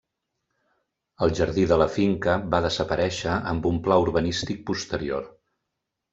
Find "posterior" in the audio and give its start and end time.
4.73-5.31